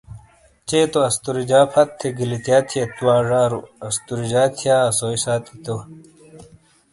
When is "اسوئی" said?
4.89-5.17